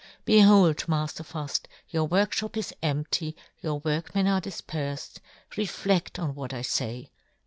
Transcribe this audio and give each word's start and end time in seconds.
Behold, 0.25 0.77
Mafter 0.87 1.23
Fuft, 1.23 1.65
your" 1.89 2.05
workfhop 2.09 2.57
is 2.57 2.73
empty, 2.81 3.35
your 3.61 3.81
workmen" 3.81 4.25
are 4.27 4.41
difperfed— 4.41 5.19
refleft 5.51 6.17
on 6.17 6.33
what 6.33 6.55
I" 6.55 6.63
fay 6.63 7.11